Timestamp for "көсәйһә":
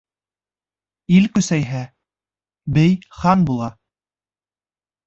1.35-1.83